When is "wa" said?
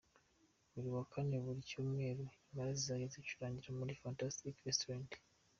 0.95-1.03, 1.37-1.43